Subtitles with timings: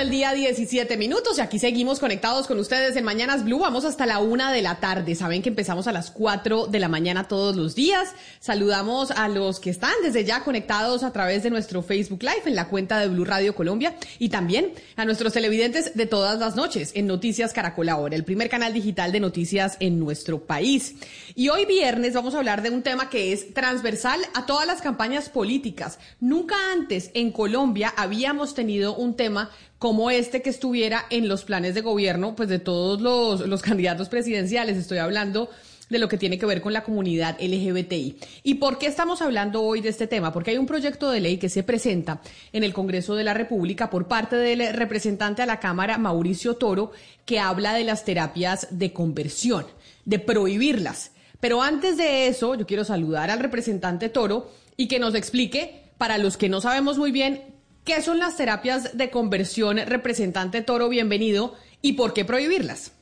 [0.00, 3.58] Del día, 17 minutos, y aquí seguimos conectados con ustedes en Mañanas Blue.
[3.58, 5.14] Vamos hasta la una de la tarde.
[5.14, 8.14] Saben que empezamos a las 4 de la mañana todos los días.
[8.38, 12.54] Saludamos a los que están desde ya conectados a través de nuestro Facebook Live en
[12.54, 16.92] la cuenta de Blue Radio Colombia y también a nuestros televidentes de todas las noches
[16.94, 20.94] en Noticias Caracol Ahora, el primer canal digital de noticias en nuestro país.
[21.34, 24.80] Y hoy viernes vamos a hablar de un tema que es transversal a todas las
[24.80, 25.98] campañas políticas.
[26.20, 31.74] Nunca antes en Colombia habíamos tenido un tema como este que estuviera en los planes
[31.74, 34.76] de gobierno, pues de todos los, los candidatos presidenciales.
[34.76, 35.48] Estoy hablando
[35.88, 38.18] de lo que tiene que ver con la comunidad LGBTI.
[38.42, 40.34] ¿Y por qué estamos hablando hoy de este tema?
[40.34, 42.20] Porque hay un proyecto de ley que se presenta
[42.52, 46.92] en el Congreso de la República por parte del representante a la Cámara, Mauricio Toro,
[47.24, 49.64] que habla de las terapias de conversión,
[50.04, 51.12] de prohibirlas.
[51.40, 56.18] Pero antes de eso, yo quiero saludar al representante Toro y que nos explique, para
[56.18, 57.59] los que no sabemos muy bien,
[57.92, 60.88] ¿Qué son las terapias de conversión, representante Toro?
[60.88, 61.54] Bienvenido.
[61.82, 62.96] ¿Y por qué prohibirlas?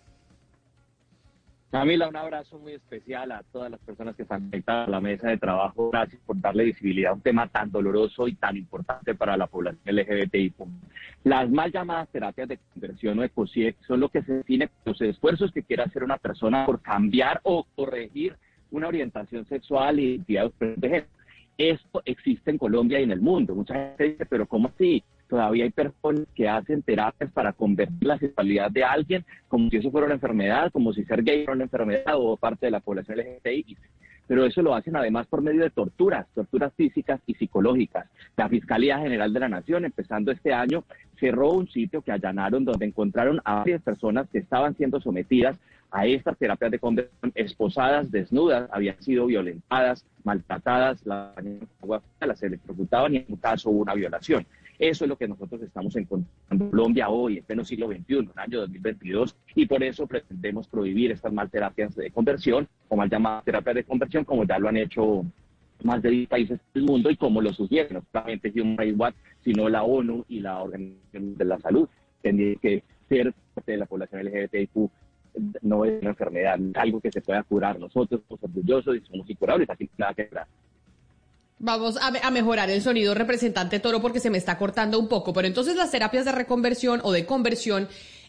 [1.71, 5.29] Camila, un abrazo muy especial a todas las personas que están conectadas a la mesa
[5.29, 5.91] de trabajo.
[5.91, 9.95] Gracias por darle visibilidad a un tema tan doloroso y tan importante para la población
[9.95, 10.55] LGBTI.
[11.25, 15.53] Las mal llamadas terapias de conversión o ECOSIEC son lo que se define los esfuerzos
[15.53, 18.39] que quiere hacer una persona por cambiar o corregir
[18.71, 21.18] una orientación sexual y identidad de género.
[21.59, 23.53] Esto existe en Colombia y en el mundo.
[23.53, 25.03] Mucha gente dice, pero ¿cómo así?
[25.29, 29.91] Todavía hay personas que hacen terapias para convertir la sexualidad de alguien como si eso
[29.91, 33.19] fuera una enfermedad, como si ser gay fuera una enfermedad o parte de la población
[33.19, 33.77] LGBTI.
[34.29, 38.07] Pero eso lo hacen además por medio de torturas, torturas físicas y psicológicas.
[38.37, 40.85] La Fiscalía General de la Nación, empezando este año,
[41.19, 45.59] cerró un sitio que allanaron donde encontraron a varias personas que estaban siendo sometidas
[45.91, 53.27] a estas terapias de conversión, esposadas, desnudas, habían sido violentadas, maltratadas, las electrocutaban y en
[53.29, 54.47] un caso hubo una violación.
[54.79, 58.31] Eso es lo que nosotros estamos encontrando en Colombia hoy, en pleno siglo XXI, en
[58.33, 63.11] el año 2022, y por eso pretendemos prohibir estas mal terapias de conversión, o mal
[63.11, 65.25] llamadas terapias de conversión, como ya lo han hecho
[65.83, 69.15] más de 10 países del mundo y como lo sugieren, no solamente Human Rights Watch,
[69.43, 71.89] sino la ONU y la Organización de la Salud.
[72.21, 74.91] Tendría que ser parte de la población LGBTIQ
[75.63, 77.79] no es una enfermedad, algo que se pueda curar.
[77.79, 80.29] Nosotros somos orgullosos y somos incurables, así que nada que.
[81.61, 85.33] Vamos a, mejorar el sonido, representante Toro, porque se me está cortando un poco.
[85.33, 87.89] Pero entonces las terapias de reconversión o de conversión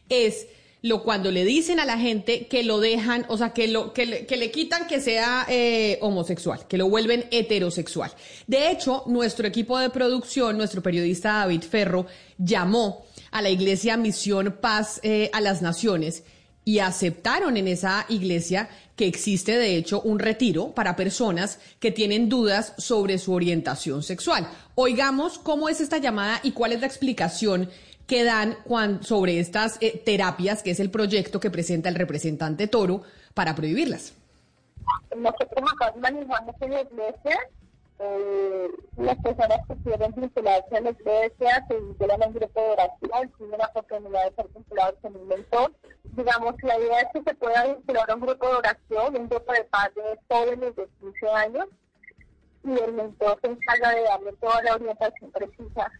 [0.09, 0.47] es
[0.81, 4.05] lo cuando le dicen a la gente que lo dejan, o sea, que, lo, que,
[4.05, 8.11] le, que le quitan que sea eh, homosexual, que lo vuelven heterosexual.
[8.47, 12.05] De hecho, nuestro equipo de producción, nuestro periodista David Ferro,
[12.37, 16.23] llamó a la iglesia Misión Paz eh, a las Naciones
[16.69, 22.29] y aceptaron en esa iglesia que existe de hecho un retiro para personas que tienen
[22.29, 24.47] dudas sobre su orientación sexual.
[24.75, 27.71] Oigamos cómo es esta llamada y cuál es la explicación
[28.05, 28.55] que dan
[29.01, 33.01] sobre estas eh, terapias, que es el proyecto que presenta el representante Toro
[33.33, 34.13] para prohibirlas.
[35.09, 35.33] En la
[36.81, 37.39] iglesia
[38.01, 42.69] eh, las personas que quieren vincularse a la iglesia se vinculan a un grupo de
[42.69, 45.73] oración, tienen la oportunidad de ser vinculados con un mentor.
[46.03, 49.51] Digamos, la idea es que se pueda vincular a un grupo de oración, un grupo
[49.51, 51.65] de padres jóvenes de 15 años,
[52.63, 55.91] y el mentor se encarga de darle toda la orientación precisa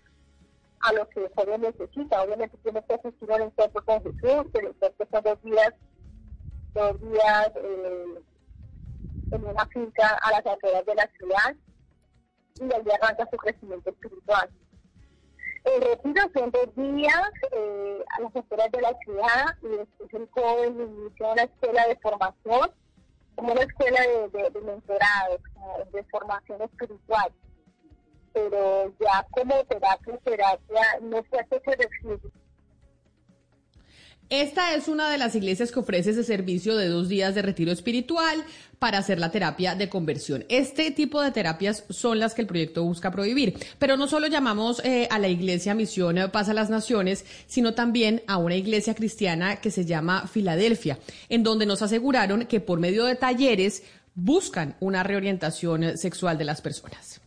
[0.80, 1.66] a lo que el joven.
[1.66, 5.74] Obviamente tiene que asistir al encuentro con Jesús, que el encuentro son dos días,
[6.74, 8.22] dos días eh,
[9.32, 11.56] en una finca a las afueras de la ciudad
[12.60, 14.50] y allí arranca su crecimiento espiritual.
[15.66, 20.82] El retiro son dos días a las afueras de la ciudad y después el joven
[20.82, 22.72] inicia una escuela de formación,
[23.36, 25.38] como una escuela de, de, de mentorado,
[25.92, 27.32] de formación espiritual.
[28.34, 31.76] Pero ya como terapia, terapia, no a qué se
[34.30, 37.72] esta es una de las iglesias que ofrece ese servicio de dos días de retiro
[37.72, 38.44] espiritual
[38.78, 40.46] para hacer la terapia de conversión.
[40.50, 43.56] Este tipo de terapias son las que el proyecto busca prohibir.
[43.80, 48.22] Pero no solo llamamos eh, a la iglesia Misión Paz a las Naciones, sino también
[48.28, 51.00] a una iglesia cristiana que se llama Filadelfia,
[51.30, 53.84] en donde nos aseguraron que por medio de talleres
[54.16, 57.22] buscan una reorientación sexual de las personas.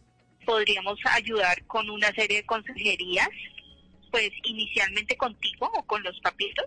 [0.47, 3.29] Podríamos ayudar con una serie de consejerías
[4.11, 6.67] pues inicialmente contigo o con los papitos.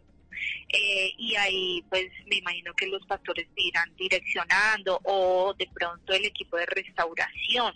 [0.70, 6.26] Eh, y ahí pues me imagino que los pastores irán direccionando o de pronto el
[6.26, 7.74] equipo de restauración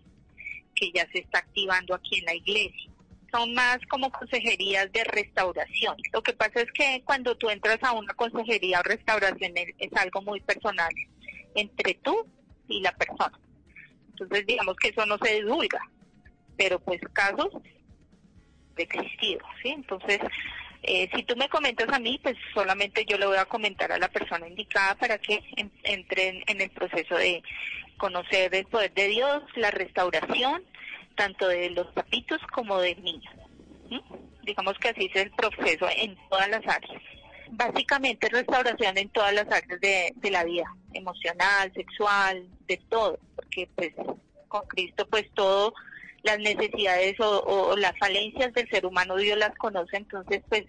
[0.76, 2.90] que ya se está activando aquí en la iglesia.
[3.32, 5.96] Son más como consejerías de restauración.
[6.14, 9.94] Lo que pasa es que cuando tú entras a una consejería o restauración es, es
[9.94, 10.94] algo muy personal
[11.56, 12.26] entre tú
[12.68, 13.40] y la persona.
[14.10, 15.80] Entonces digamos que eso no se divulga,
[16.58, 17.50] pero pues casos
[18.76, 19.70] de existido, ¿sí?
[19.70, 20.20] Entonces,
[20.84, 24.00] eh, si tú me comentas a mí, pues solamente yo le voy a comentar a
[24.00, 25.44] la persona indicada para que
[25.84, 27.44] entre en, el proceso de
[27.98, 30.64] conocer el poder de Dios, la restauración,
[31.16, 33.30] tanto de los papitos como del niño.
[34.44, 37.02] Digamos que así es el proceso en todas las áreas.
[37.52, 43.92] Básicamente restauración en todas las áreas de la vida, emocional, sexual, de todo, porque pues
[44.48, 45.74] con Cristo pues todo
[46.24, 50.66] las necesidades o, las falencias del ser humano Dios las conoce, entonces pues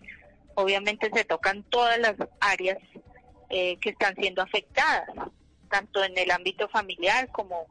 [0.55, 2.79] obviamente se tocan todas las áreas
[3.49, 5.09] eh, que están siendo afectadas,
[5.71, 7.67] tanto en el ámbito familiar como,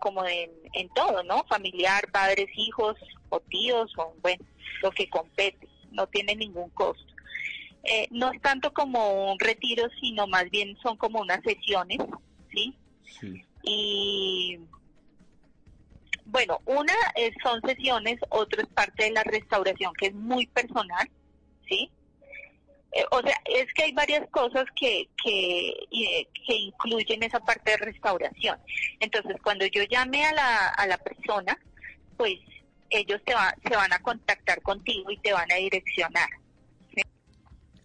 [0.00, 1.44] como en, en todo, ¿no?
[1.48, 2.96] Familiar, padres, hijos
[3.28, 4.44] o tíos, o bueno,
[4.82, 7.04] lo que compete, no tiene ningún costo.
[7.84, 11.98] Eh, no es tanto como un retiro, sino más bien son como unas sesiones,
[12.52, 12.74] ¿sí?
[13.20, 13.44] sí.
[13.62, 14.58] Y
[16.36, 16.92] bueno, una
[17.42, 21.08] son sesiones, otro es parte de la restauración, que es muy personal,
[21.66, 21.90] ¿sí?
[22.92, 25.72] Eh, o sea, es que hay varias cosas que, que,
[26.46, 28.58] que incluyen esa parte de restauración.
[29.00, 31.58] Entonces, cuando yo llame a la, a la persona,
[32.18, 32.34] pues
[32.90, 36.28] ellos te va, se van a contactar contigo y te van a direccionar.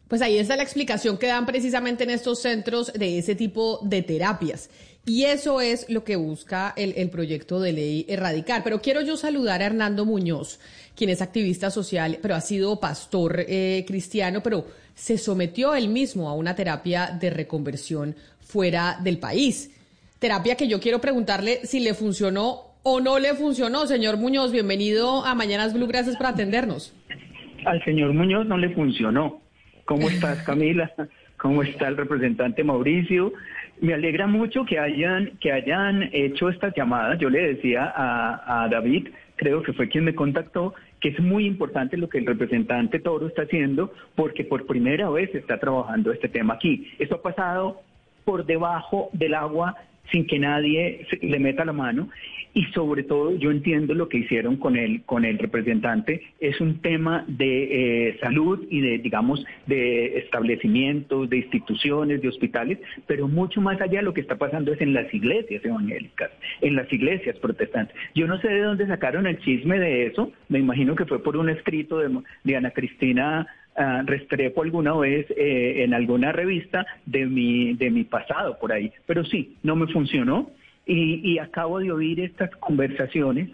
[0.09, 4.03] Pues ahí está la explicación que dan precisamente en estos centros de ese tipo de
[4.03, 4.69] terapias.
[5.05, 8.63] Y eso es lo que busca el, proyecto de ley erradicar.
[8.63, 10.59] Pero quiero yo saludar a Hernando Muñoz,
[10.95, 16.29] quien es activista social, pero ha sido pastor eh, cristiano, pero se sometió él mismo
[16.29, 19.75] a una terapia de reconversión fuera del país.
[20.19, 23.87] Terapia que yo quiero preguntarle si le funcionó o no le funcionó.
[23.87, 26.93] Señor Muñoz, bienvenido a Mañanas Blue, gracias por atendernos.
[27.65, 29.41] Al señor Muñoz no le funcionó.
[29.85, 30.91] ¿Cómo estás, Camila?
[31.37, 33.33] ¿Cómo está el representante Mauricio?
[33.81, 37.17] Me alegra mucho que hayan, que hayan hecho estas llamadas.
[37.17, 41.97] Yo le decía a, David, creo que fue quien me contactó, que es muy importante
[41.97, 46.53] lo que el representante Toro está haciendo, porque por primera vez está trabajando este tema
[46.53, 46.91] aquí.
[46.99, 47.81] Esto ha pasado
[48.23, 49.75] por debajo del agua
[50.11, 52.09] sin que nadie le meta la mano
[52.53, 56.21] y sobre todo yo entiendo lo que hicieron con el con el representante.
[56.39, 62.79] Es un tema de eh, salud y de digamos de establecimientos de instituciones de hospitales
[63.07, 66.31] pero mucho más allá lo que está pasando es en las iglesias evangélicas
[66.61, 67.95] en las iglesias protestantes.
[68.15, 70.31] Yo no sé de dónde sacaron el chisme de eso.
[70.49, 75.25] Me imagino que fue por un escrito de, de Ana Cristina uh, Restrepo alguna vez
[75.31, 78.91] eh, en alguna revista de mi de mi pasado por ahí.
[79.05, 80.51] Pero sí no me funcionó
[80.85, 83.49] y, acabo de oír estas conversaciones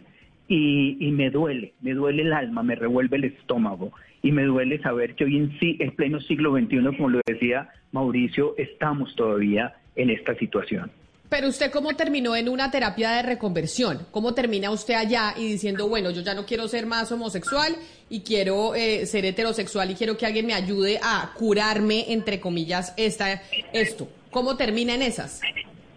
[0.48, 3.92] y, me duele, me duele el alma, me revuelve el estómago
[4.22, 7.70] y me duele saber que hoy en, sí, en pleno siglo XXI, como lo decía
[7.92, 10.92] Mauricio, estamos todavía en esta situación.
[11.30, 14.08] Pero usted cómo terminó en una terapia de reconversión?
[14.12, 17.76] ¿Cómo termina usted allá y diciendo, bueno, yo ya no quiero ser más homosexual
[18.10, 22.94] y quiero eh, ser heterosexual y quiero que alguien me ayude a curarme, entre comillas,
[22.96, 23.42] esta,
[23.74, 24.08] esto?
[24.32, 25.42] ¿Cómo termina en esas?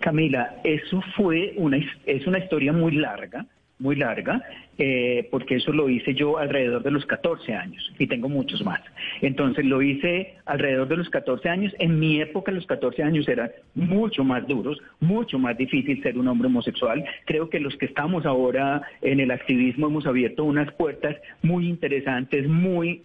[0.00, 3.46] Camila, eso fue una, es una historia muy larga,
[3.78, 4.42] muy larga,
[4.78, 8.80] eh, porque eso lo hice yo alrededor de los 14 años y tengo muchos más.
[9.20, 11.74] Entonces lo hice alrededor de los 14 años.
[11.78, 16.28] En mi época los 14 años eran mucho más duros, mucho más difícil ser un
[16.28, 17.04] hombre homosexual.
[17.26, 22.48] Creo que los que estamos ahora en el activismo hemos abierto unas puertas muy interesantes,
[22.48, 23.02] muy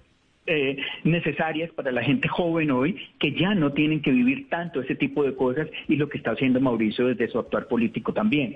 [0.48, 4.96] eh, necesarias para la gente joven hoy que ya no tienen que vivir tanto ese
[4.96, 8.56] tipo de cosas y lo que está haciendo Mauricio desde su actuar político también.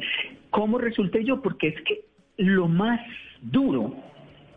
[0.51, 1.41] ¿Cómo resulté yo?
[1.41, 2.01] Porque es que
[2.38, 3.01] lo más
[3.41, 3.96] duro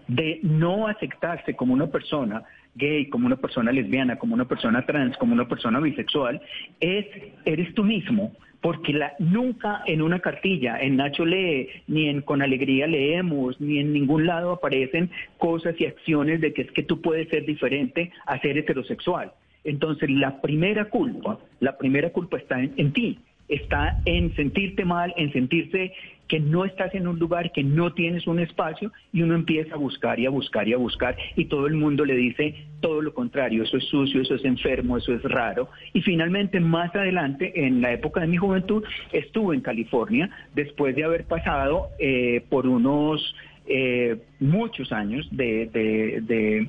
[0.09, 2.43] de no aceptarse como una persona
[2.75, 6.41] gay, como una persona lesbiana, como una persona trans, como una persona bisexual,
[6.81, 7.07] es
[7.45, 12.41] eres tú mismo porque la, nunca en una cartilla, en Nacho Lee, ni en Con
[12.41, 17.03] Alegría leemos, ni en ningún lado aparecen cosas y acciones de que es que tú
[17.03, 19.33] puedes ser diferente a ser heterosexual.
[19.65, 23.19] Entonces, la primera culpa, la primera culpa está en ti,
[23.53, 25.93] está en sentirte mal, en sentirse
[26.29, 29.77] que no estás en un lugar, que no tienes un espacio y uno empieza a
[29.77, 33.13] buscar y a buscar y a buscar y todo el mundo le dice todo lo
[33.13, 35.69] contrario, eso es sucio, eso es enfermo, eso es raro.
[35.93, 38.83] Y finalmente, más adelante, en la época de mi juventud,
[39.13, 43.35] estuve en California después de haber pasado eh, por unos
[43.67, 46.69] eh, muchos años de de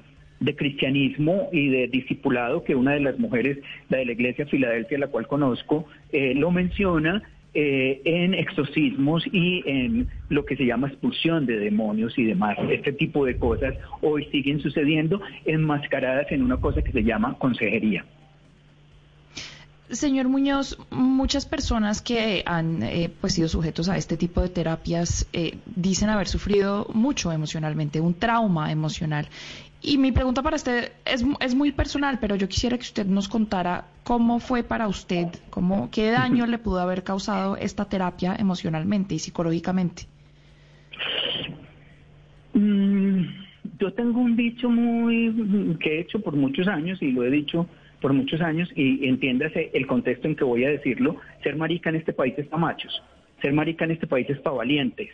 [0.52, 3.60] cristianismo y de discipulado que una de las mujeres,
[3.90, 7.24] la de la iglesia Filadelfia, la cual conozco, eh, lo menciona
[7.56, 12.58] eh, en exorcismos y en lo que se llama expulsión de demonios y demás.
[12.70, 18.06] Este tipo de cosas hoy siguen sucediendo enmascaradas en una cosa que se llama consejería.
[19.96, 25.28] Señor Muñoz, muchas personas que han eh, pues sido sujetos a este tipo de terapias
[25.34, 29.28] eh, dicen haber sufrido mucho emocionalmente, un trauma emocional.
[29.82, 33.28] Y mi pregunta para usted es, es muy personal, pero yo quisiera que usted nos
[33.28, 39.16] contara cómo fue para usted, cómo, qué daño le pudo haber causado esta terapia emocionalmente
[39.16, 40.04] y psicológicamente.
[42.54, 43.24] Mm,
[43.80, 47.68] yo tengo un dicho muy que he hecho por muchos años y lo he dicho
[48.04, 51.96] por muchos años y entiéndase el contexto en que voy a decirlo, ser marica en
[51.96, 53.02] este país es para machos,
[53.42, 55.08] ser marica en este país es para valientes,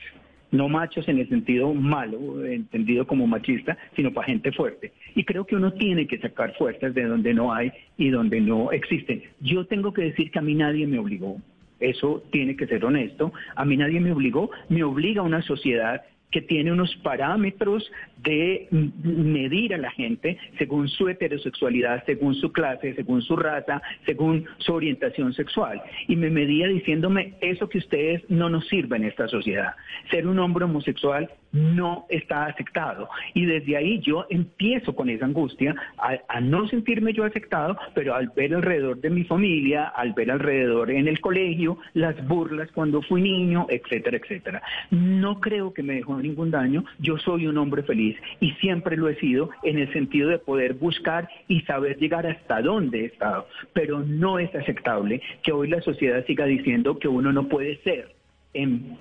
[0.50, 4.92] no machos en el sentido malo, entendido como machista, sino para gente fuerte.
[5.14, 8.72] Y creo que uno tiene que sacar fuerzas de donde no hay y donde no
[8.72, 9.22] existen.
[9.40, 11.38] Yo tengo que decir que a mí nadie me obligó.
[11.80, 13.32] Eso tiene que ser honesto.
[13.56, 14.50] A mí nadie me obligó.
[14.68, 17.90] Me obliga una sociedad que tiene unos parámetros
[18.24, 24.46] de medir a la gente según su heterosexualidad, según su clase, según su raza, según
[24.58, 25.82] su orientación sexual.
[26.08, 29.74] Y me medía diciéndome, eso que ustedes no nos sirve en esta sociedad.
[30.12, 33.10] Ser un hombre homosexual no está aceptado.
[33.34, 38.30] Y desde ahí yo empiezo con esa angustia a, no sentirme yo aceptado, pero al
[38.36, 43.22] ver alrededor de mi familia, al ver alrededor en el colegio, las burlas cuando fui
[43.22, 44.62] niño, etcétera, etcétera.
[44.92, 46.84] No creo que me dejó ningún daño.
[47.00, 50.74] Yo soy un hombre feliz y siempre lo he sido en el sentido de poder
[50.74, 53.48] buscar y saber llegar hasta dónde he estado.
[53.74, 58.14] Pero no es aceptable que hoy la sociedad siga diciendo que uno no puede ser
[58.54, 58.98] en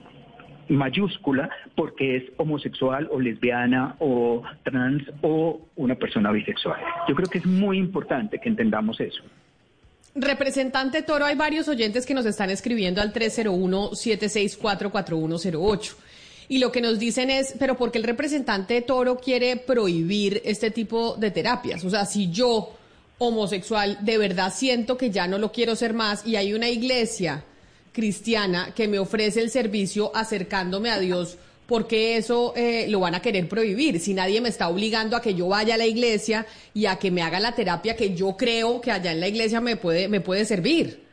[0.69, 6.81] mayúscula porque es homosexual o lesbiana o trans o una persona bisexual.
[7.09, 9.23] Yo creo que es muy importante que entendamos eso.
[10.15, 15.95] Representante Toro, hay varios oyentes que nos están escribiendo al 301-764-4108.
[16.49, 20.71] Y lo que nos dicen es, pero ¿por qué el representante Toro quiere prohibir este
[20.71, 21.85] tipo de terapias?
[21.85, 22.75] O sea, si yo,
[23.19, 27.45] homosexual, de verdad siento que ya no lo quiero ser más y hay una iglesia
[27.93, 31.37] cristiana que me ofrece el servicio acercándome a Dios,
[31.67, 34.01] ¿por qué eso eh, lo van a querer prohibir?
[34.01, 37.11] Si nadie me está obligando a que yo vaya a la iglesia y a que
[37.11, 40.23] me haga la terapia que yo creo que allá en la iglesia me puede, me
[40.23, 41.08] puede servir.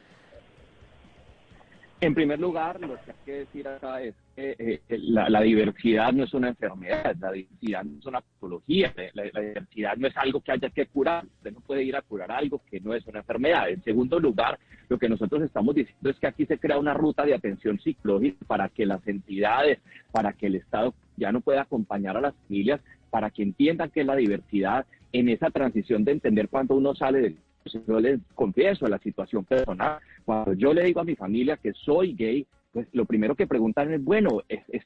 [2.06, 6.26] En primer lugar, lo que hay que decir acá es eh, eh, la, diversidad no
[6.26, 10.52] es una enfermedad, la diversidad no es una patología, la, diversidad no es algo que
[10.52, 13.70] haya que curar, usted no puede ir a curar algo que no es una enfermedad.
[13.70, 17.26] En segundo lugar, lo que nosotros estamos diciendo es que aquí se crea una ruta
[17.26, 19.80] de atención psicológica para que las entidades,
[20.12, 24.04] para que el Estado ya no pueda acompañar a las familias, para que entiendan que
[24.04, 29.00] la diversidad en esa transición de entender cuando uno sale del yo les confieso la
[29.00, 30.00] situación personal.
[30.24, 33.94] Cuando yo le digo a mi familia que soy gay, pues lo primero que preguntan
[33.94, 34.84] es, bueno, es,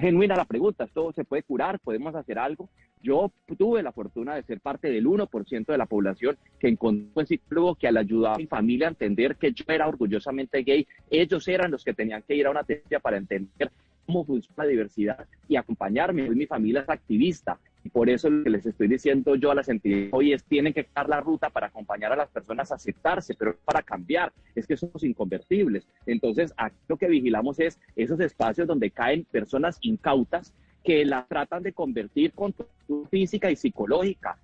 [0.00, 1.78] genuina la pregunta, ¿esto se puede curar?
[1.78, 2.68] ¿Podemos hacer algo?
[3.00, 7.26] Yo tuve la fortuna de ser parte del 1% de la población que encontró un
[7.26, 11.46] psicólogo que al ayudar a mi familia a entender que yo era orgullosamente gay, ellos
[11.46, 13.70] eran los que tenían que ir a una terapia para entender
[14.04, 16.28] cómo funciona la diversidad y acompañarme.
[16.28, 17.56] Hoy mi familia es activista
[17.92, 20.86] por eso lo que les estoy diciendo yo a las entidades hoy es tienen que
[20.94, 24.76] dar la ruta para acompañar a las personas a aceptarse, pero para cambiar, es que
[24.76, 25.86] somos inconvertibles.
[26.06, 30.52] Entonces, aquí lo que vigilamos es esos espacios donde caen personas incautas
[30.84, 32.54] que las tratan de convertir con
[32.86, 34.38] su física y psicológica.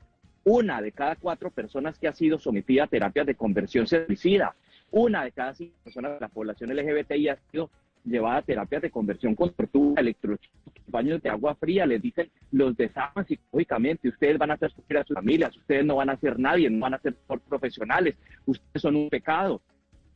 [0.45, 4.55] Una de cada cuatro personas que ha sido sometida a terapias de conversión se suicida.
[4.91, 7.71] Una de cada cinco personas de la población LGBTI ha sido
[8.05, 10.51] llevada a terapias de conversión con tortura, electrochoque,
[10.87, 15.05] baños de agua fría, les dicen, los desarman psicológicamente, ustedes van a hacer sufrir a
[15.05, 17.15] sus familias, ustedes no van a ser nadie, no van a ser
[17.49, 18.15] profesionales,
[18.47, 19.61] ustedes son un pecado.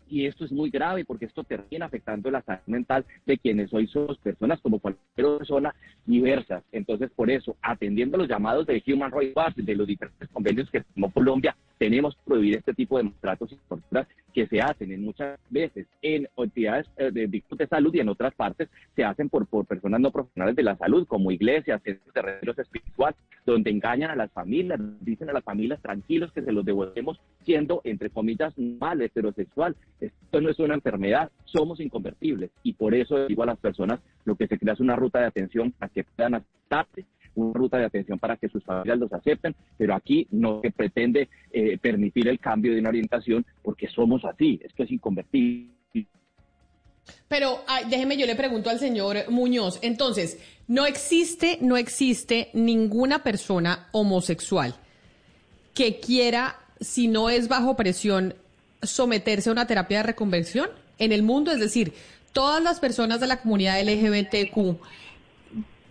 [0.08, 3.86] Y esto es muy grave porque esto termina afectando la salud mental de quienes hoy
[3.86, 5.74] somos personas como cualquier persona
[6.06, 6.64] diversas.
[6.72, 10.82] Entonces, por eso, atendiendo los llamados de Human Rights Watch, de los diferentes convenios que
[10.94, 15.04] tomó Colombia, tenemos que prohibir este tipo de tratos y torturas que se hacen en
[15.04, 19.46] muchas veces en entidades eh, de, de salud y en otras partes se hacen por,
[19.46, 21.80] por personas no profesionales de la salud, como iglesias,
[22.12, 26.64] terrenos espirituales, donde engañan a las familias, dicen a las familias tranquilos que se los
[26.64, 29.74] devolvemos siendo, entre comillas, mal heterosexual.
[30.00, 34.36] Esto no es una enfermedad, somos inconvertibles y por eso digo a las personas lo
[34.36, 37.84] que se crea es una ruta de atención para que puedan aceptarse una ruta de
[37.84, 42.38] atención para que sus familias los acepten, pero aquí no se pretende eh, permitir el
[42.38, 45.72] cambio de una orientación porque somos así, esto es inconvertible.
[47.26, 53.88] Pero déjeme, yo le pregunto al señor Muñoz, entonces, no existe, no existe ninguna persona
[53.92, 54.74] homosexual
[55.74, 58.34] que quiera, si no es bajo presión,
[58.82, 60.68] someterse a una terapia de reconversión
[60.98, 61.50] en el mundo?
[61.50, 61.92] Es decir,
[62.32, 64.76] todas las personas de la comunidad LGBTQ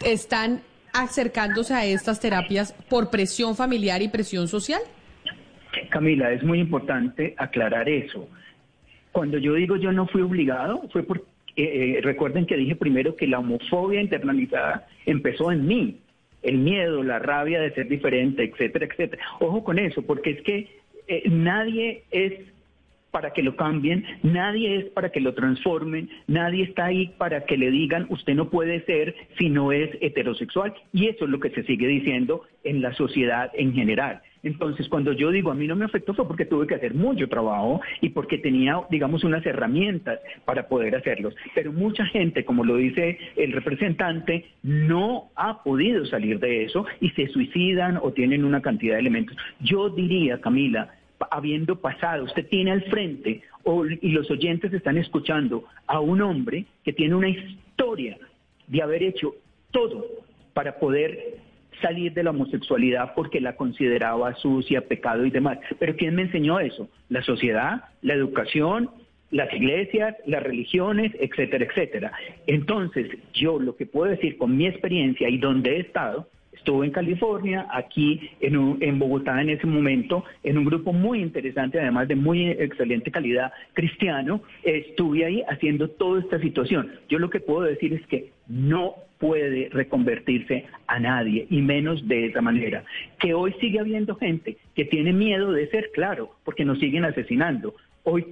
[0.05, 0.61] están
[0.93, 4.81] acercándose a estas terapias por presión familiar y presión social?
[5.89, 8.27] Camila, es muy importante aclarar eso.
[9.11, 11.25] Cuando yo digo yo no fui obligado, fue porque,
[11.55, 15.97] eh, eh, recuerden que dije primero que la homofobia internalizada empezó en mí,
[16.43, 19.23] el miedo, la rabia de ser diferente, etcétera, etcétera.
[19.39, 20.69] Ojo con eso, porque es que
[21.07, 22.33] eh, nadie es
[23.17, 27.57] para que lo cambien, nadie es para que lo transformen, nadie está ahí para que
[27.57, 30.75] le digan usted no puede ser si no es heterosexual.
[30.93, 34.21] Y eso es lo que se sigue diciendo en la sociedad en general.
[34.43, 37.27] Entonces, cuando yo digo a mí no me afectó fue porque tuve que hacer mucho
[37.27, 41.35] trabajo y porque tenía, digamos, unas herramientas para poder hacerlos.
[41.55, 47.09] Pero mucha gente, como lo dice el representante, no ha podido salir de eso y
[47.09, 49.35] se suicidan o tienen una cantidad de elementos.
[49.59, 50.93] Yo diría, Camila,
[51.31, 53.41] habiendo pasado, usted tiene al frente
[54.01, 58.17] y los oyentes están escuchando a un hombre que tiene una historia
[58.67, 59.35] de haber hecho
[59.71, 60.05] todo
[60.53, 61.37] para poder
[61.81, 65.59] salir de la homosexualidad porque la consideraba sucia, pecado y demás.
[65.79, 66.89] Pero ¿quién me enseñó eso?
[67.09, 68.89] La sociedad, la educación,
[69.31, 72.13] las iglesias, las religiones, etcétera, etcétera.
[72.47, 76.27] Entonces, yo lo que puedo decir con mi experiencia y donde he estado
[76.67, 81.79] Estuve en California, aquí en, en Bogotá en ese momento, en un grupo muy interesante,
[81.79, 84.41] además de muy excelente calidad cristiano.
[84.63, 86.91] Estuve ahí haciendo toda esta situación.
[87.07, 92.25] Yo lo que puedo decir es que no puede reconvertirse a nadie, y menos de
[92.25, 92.83] esa manera.
[93.17, 97.75] Que hoy sigue habiendo gente que tiene miedo de ser claro, porque nos siguen asesinando.
[98.03, 98.25] Hoy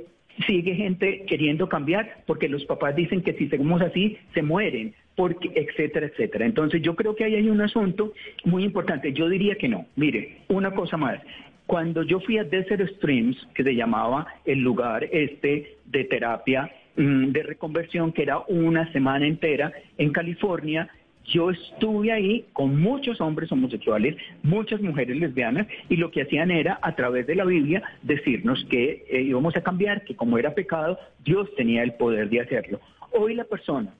[0.45, 5.51] sigue gente queriendo cambiar porque los papás dicen que si seguimos así se mueren, porque
[5.55, 6.45] etcétera, etcétera.
[6.45, 9.13] Entonces yo creo que ahí hay un asunto muy importante.
[9.13, 9.85] Yo diría que no.
[9.95, 11.19] Mire, una cosa más.
[11.65, 17.31] Cuando yo fui a Desert Streams, que se llamaba el lugar este de terapia mm,
[17.31, 20.89] de reconversión, que era una semana entera en California,
[21.25, 26.77] yo estuve ahí con muchos hombres homosexuales, muchas mujeres lesbianas, y lo que hacían era,
[26.81, 30.99] a través de la Biblia, decirnos que eh, íbamos a cambiar, que como era pecado,
[31.23, 32.79] Dios tenía el poder de hacerlo.
[33.11, 33.91] Hoy la persona,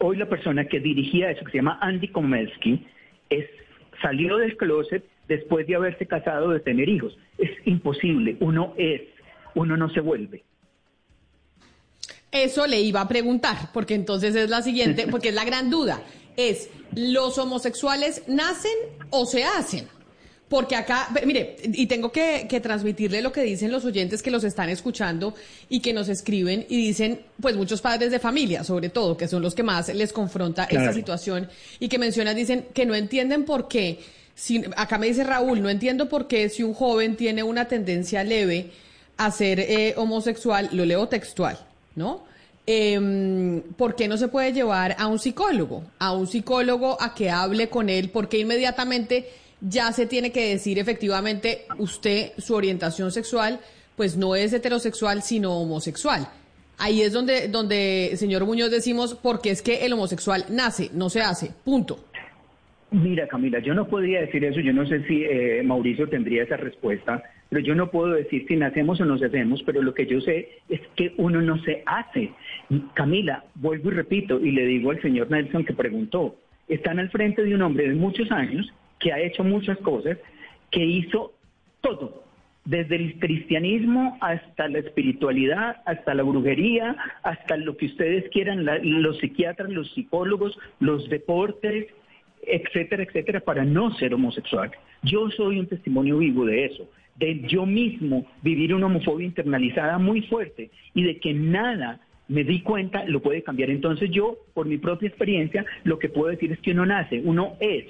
[0.00, 2.86] hoy la persona que dirigía eso, que se llama Andy Komelsky,
[3.28, 3.46] es,
[4.02, 7.16] salió del closet después de haberse casado, de tener hijos.
[7.38, 9.02] Es imposible, uno es,
[9.54, 10.42] uno no se vuelve.
[12.32, 16.02] Eso le iba a preguntar, porque entonces es la siguiente, porque es la gran duda
[16.48, 18.72] es, ¿los homosexuales nacen
[19.10, 19.88] o se hacen?
[20.50, 24.68] Porque acá, mire, y tengo que, transmitirle lo que dicen los oyentes que los están
[24.68, 25.32] escuchando
[25.68, 29.42] y que nos escriben y dicen, pues muchos padres de familia, sobre todo, que son
[29.42, 33.68] los que más les confronta esta situación y que mencionan, dicen que no entienden por
[33.68, 34.00] qué,
[34.34, 38.24] si, acá me dice Raúl, no entiendo por qué si un joven tiene una tendencia
[38.24, 38.72] leve
[39.18, 41.60] a ser eh, homosexual, lo leo textual,
[41.94, 42.24] ¿no?
[42.66, 45.82] eh, ¿por qué no se puede llevar a un psicólogo?
[45.98, 49.28] A un psicólogo a que hable con él, porque inmediatamente
[49.60, 53.60] ya se tiene que decir efectivamente usted, su orientación sexual,
[53.96, 56.26] pues no es heterosexual, sino homosexual.
[56.78, 61.20] Ahí es donde, donde, señor Muñoz, decimos, porque es que el homosexual nace, no se
[61.20, 61.98] hace, punto.
[62.90, 66.56] Mira, Camila, yo no podría decir eso, yo no sé si eh, Mauricio tendría esa
[66.56, 70.20] respuesta, pero yo no puedo decir si nacemos o nos hacemos, pero lo que yo
[70.20, 72.30] sé es que uno no se hace.
[72.94, 77.44] Camila, vuelvo y repito, y le digo al señor Nelson que preguntó, están al frente
[77.44, 80.18] de un hombre de muchos años que ha hecho muchas cosas,
[80.70, 81.32] que hizo
[81.80, 82.22] todo,
[82.64, 88.64] desde el cristianismo hasta la espiritualidad, hasta la brujería, hasta lo que ustedes quieran,
[89.00, 91.86] los psiquiatras, los psicólogos, los deportes,
[92.42, 94.70] etcétera, etcétera, para no ser homosexual.
[95.02, 100.22] Yo soy un testimonio vivo de eso, de yo mismo vivir una homofobia internalizada muy
[100.22, 103.70] fuerte y de que nada me di cuenta lo puede cambiar.
[103.70, 107.56] Entonces yo, por mi propia experiencia, lo que puedo decir es que uno nace, uno
[107.58, 107.86] es.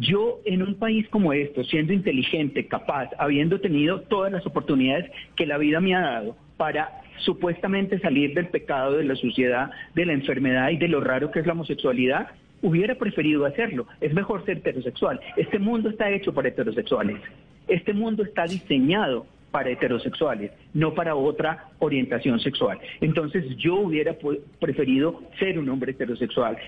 [0.00, 5.46] Yo en un país como esto, siendo inteligente, capaz, habiendo tenido todas las oportunidades que
[5.46, 10.14] la vida me ha dado para supuestamente salir del pecado, de la suciedad, de la
[10.14, 12.28] enfermedad y de lo raro que es la homosexualidad,
[12.62, 13.86] hubiera preferido hacerlo.
[14.00, 15.20] Es mejor ser heterosexual.
[15.36, 17.18] Este mundo está hecho para heterosexuales.
[17.68, 22.78] Este mundo está diseñado para heterosexuales, no para otra orientación sexual.
[23.00, 24.14] Entonces yo hubiera
[24.60, 26.58] preferido ser un hombre heterosexual.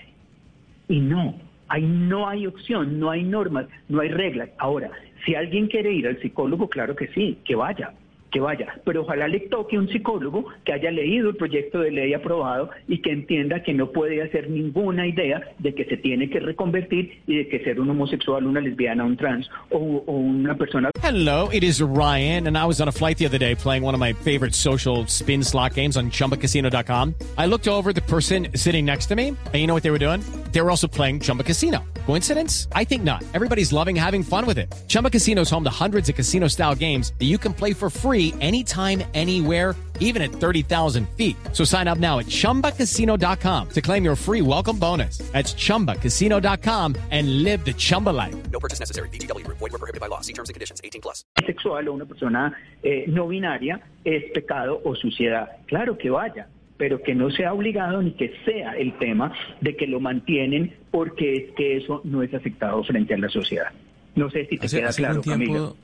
[0.88, 1.34] Y no,
[1.68, 4.48] ahí no hay opción, no hay normas, no hay reglas.
[4.56, 4.90] Ahora,
[5.26, 7.92] si alguien quiere ir al psicólogo, claro que sí, que vaya.
[8.30, 12.14] Que vaya, pero ojalá le toque un psicólogo que haya leído el proyecto de ley
[12.14, 16.40] aprobado y que entienda que no puede hacer ninguna idea de que se tiene que
[16.40, 20.90] reconvertir y de que ser un homosexual, una lesbiana, un trans o, una persona.
[21.02, 23.94] Hello, it is Ryan, and I was on a flight the other day playing one
[23.94, 27.14] of my favorite social spin slot games on ChumbaCasino.com.
[27.36, 29.98] I looked over the person sitting next to me, and you know what they were
[29.98, 30.22] doing?
[30.52, 31.84] They were also playing Chumba Casino.
[32.06, 32.68] Coincidence?
[32.72, 33.22] I think not.
[33.34, 34.74] Everybody's loving having fun with it.
[34.88, 38.17] Chumba Casino is home to hundreds of casino-style games that you can play for free
[38.40, 41.36] anytime, anywhere, even at 30,000 feet.
[41.52, 45.18] So sign up now at ChumbaCasino.com to claim your free welcome bonus.
[45.32, 48.34] That's ChumbaCasino.com and live the Chumba life.
[48.50, 49.08] No purchase necessary.
[49.10, 49.46] BGW.
[49.46, 50.22] Void were prohibited by law.
[50.22, 50.80] See terms and conditions.
[50.82, 51.24] 18 plus.
[51.46, 52.52] Sexual o una persona
[52.82, 55.58] eh, no binaria es pecado o suciedad.
[55.66, 59.86] Claro que vaya, pero que no sea obligado ni que sea el tema de que
[59.86, 63.72] lo mantienen porque es que eso no es aceptado frente a la sociedad.
[64.14, 65.76] No sé si te Hace, queda hace claro, tiempo, Camilo.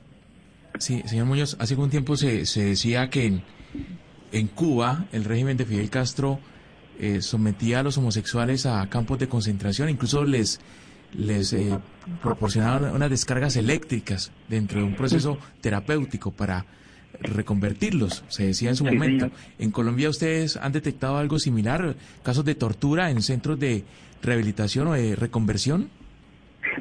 [0.79, 3.43] Sí, señor Muñoz, hace algún tiempo se, se decía que en,
[4.31, 6.39] en Cuba el régimen de Fidel Castro
[6.99, 10.59] eh, sometía a los homosexuales a campos de concentración, incluso les,
[11.13, 11.77] les eh,
[12.21, 16.65] proporcionaban unas descargas eléctricas dentro de un proceso terapéutico para
[17.21, 19.25] reconvertirlos, se decía en su Sí, momento.
[19.25, 19.39] señor.
[19.59, 23.83] ¿En Colombia ustedes han detectado algo similar, casos de tortura en centros de
[24.21, 25.89] rehabilitación o de reconversión?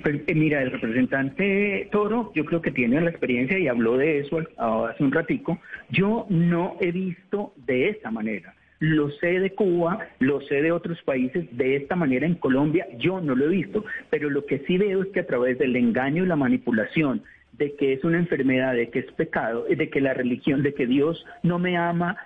[0.02, 4.20] Pues, eh, mira, el representante Toro, yo creo que tiene la experiencia y habló de
[4.20, 5.58] eso hace un ratico.
[5.90, 8.54] Yo no he visto de esta manera.
[8.80, 13.20] Lo sé de Cuba, lo sé de otros países, de esta manera en Colombia yo
[13.20, 16.24] no lo he visto, pero lo que sí veo es que a través del engaño
[16.24, 20.12] y la manipulación, de que es una enfermedad, de que es pecado, de que la
[20.12, 22.16] religión, de que Dios no me ama,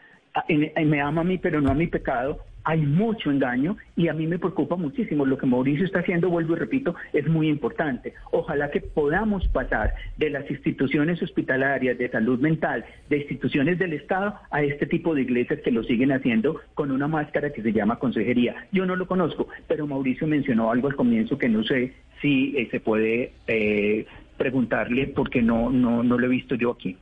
[0.49, 4.13] en- me ama a mí pero no a mi pecado, hay mucho engaño y a
[4.13, 5.25] mí me preocupa muchísimo.
[5.25, 8.13] Lo que Mauricio está haciendo, vuelvo y repito, es muy importante.
[8.31, 14.35] Ojalá que podamos pasar de las instituciones hospitalarias de salud mental, de instituciones del Estado,
[14.51, 17.99] a este tipo de iglesias que lo siguen haciendo con una máscara que se llama
[17.99, 18.55] consejería.
[18.71, 22.69] Yo no lo conozco, pero Mauricio mencionó algo al comienzo que no sé si eh,
[22.71, 24.05] se puede eh,
[24.37, 26.99] preguntarle porque no, no, no lo he visto yo aquí.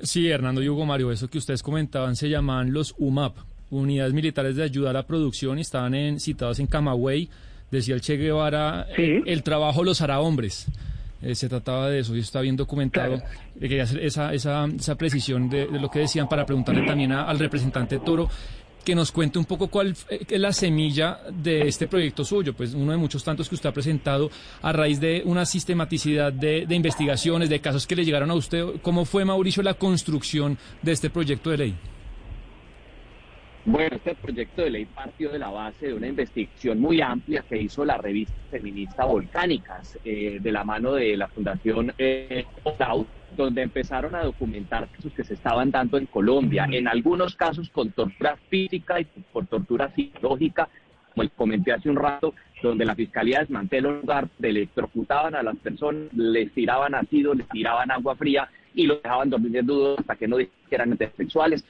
[0.00, 3.36] Sí, Hernando y Hugo Mario, eso que ustedes comentaban se llaman los UMAP,
[3.70, 7.28] Unidades Militares de Ayuda a la Producción, y estaban en, citados en Camagüey.
[7.70, 9.02] Decía el Che Guevara, Sí.
[9.02, 10.66] eh, el trabajo los hará hombres.
[11.20, 13.16] Eh, se trataba de eso, y está bien documentado.
[13.18, 13.30] Claro.
[13.56, 17.12] Eh, quería hacer esa, esa, esa precisión de, de lo que decían para preguntarle también
[17.12, 18.28] a- al representante Toro
[18.84, 22.72] que nos cuente un poco cuál eh, es la semilla de este proyecto suyo, pues
[22.72, 24.30] uno de muchos tantos que usted ha presentado
[24.62, 28.64] a raíz de una sistematicidad de, de investigaciones, de casos que le llegaron a usted.
[28.80, 31.74] ¿Cómo fue, Mauricio, la construcción de este proyecto de ley?
[33.70, 37.60] Bueno, este proyecto de ley partió de la base de una investigación muy amplia que
[37.60, 42.46] hizo la revista feminista Volcánicas, eh, de la mano de la Fundación eh,
[43.36, 47.90] donde empezaron a documentar casos que se estaban dando en Colombia, en algunos casos con
[47.92, 50.66] tortura física y por tortura psicológica,
[51.12, 55.58] como les comenté hace un rato, donde la fiscalía desmanteló un lugar, electrocutaban a las
[55.58, 60.26] personas, les tiraban ácido, les tiraban agua fría y los dejaban dormir desnudos hasta que
[60.26, 61.66] no dijeran heterosexuales.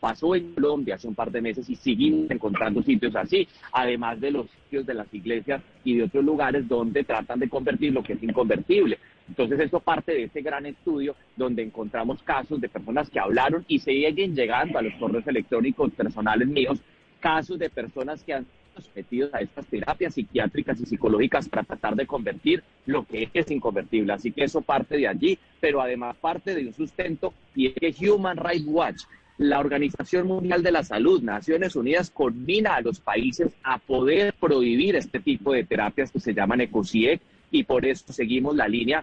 [0.00, 4.32] Pasó en Colombia hace un par de meses y seguimos encontrando sitios así, además de
[4.32, 8.14] los sitios de las iglesias y de otros lugares donde tratan de convertir lo que
[8.14, 8.98] es inconvertible.
[9.28, 13.78] Entonces esto parte de ese gran estudio donde encontramos casos de personas que hablaron y
[13.78, 16.80] siguen llegando a los correos electrónicos personales míos,
[17.20, 18.46] casos de personas que han
[18.80, 24.12] sometidos a estas terapias psiquiátricas y psicológicas para tratar de convertir lo que es inconvertible.
[24.12, 28.08] Así que eso parte de allí, pero además parte de un sustento y es que
[28.08, 29.02] Human Rights Watch
[29.40, 34.96] la Organización Mundial de la Salud, Naciones Unidas, coordina a los países a poder prohibir
[34.96, 39.02] este tipo de terapias que se llaman ECOSIEC y por eso seguimos la línea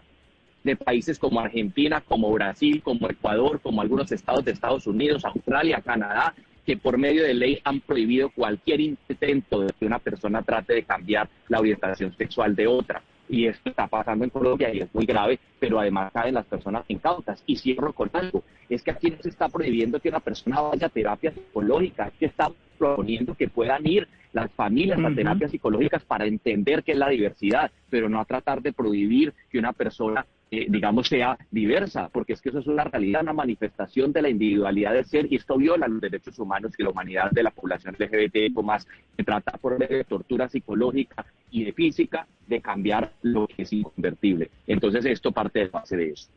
[0.64, 5.82] de países como Argentina, como Brasil, como Ecuador, como algunos estados de Estados Unidos, Australia,
[5.84, 10.76] Canadá, que por medio de ley han prohibido cualquier intento de que una persona trate
[10.76, 13.02] de cambiar la orientación sexual de otra.
[13.30, 16.86] Y esto está pasando en Colombia y es muy grave, pero además caen las personas
[16.88, 17.44] incautas.
[17.46, 20.88] Y cierro con algo, es que aquí no se está prohibiendo que una persona vaya
[20.88, 26.04] a terapia psicológica, es que está proponiendo que puedan ir las familias a terapias psicológicas
[26.04, 30.26] para entender qué es la diversidad, pero no a tratar de prohibir que una persona,
[30.50, 34.30] eh, digamos, sea diversa, porque es que eso es una realidad, una manifestación de la
[34.30, 37.96] individualidad del ser y esto viola los derechos humanos y la humanidad de la población
[38.00, 43.74] LGBT más, que trata por tortura psicológica y de física de cambiar lo que es
[43.74, 44.50] inconvertible.
[44.68, 46.30] Entonces esto parte de base de eso.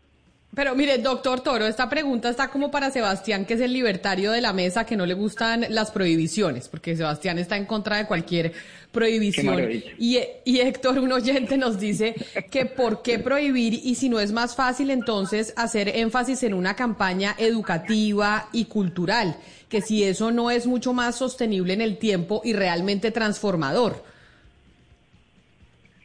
[0.53, 4.41] Pero mire, doctor Toro, esta pregunta está como para Sebastián, que es el libertario de
[4.41, 8.53] la mesa, que no le gustan las prohibiciones, porque Sebastián está en contra de cualquier
[8.91, 9.71] prohibición.
[9.99, 12.17] Y, y Héctor, un oyente, nos dice
[12.51, 16.75] que por qué prohibir y si no es más fácil entonces hacer énfasis en una
[16.75, 19.37] campaña educativa y cultural,
[19.69, 24.10] que si eso no es mucho más sostenible en el tiempo y realmente transformador.